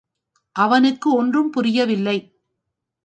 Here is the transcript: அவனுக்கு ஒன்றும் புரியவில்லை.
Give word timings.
அவனுக்கு 0.55 1.13
ஒன்றும் 1.13 1.49
புரியவில்லை. 1.49 2.17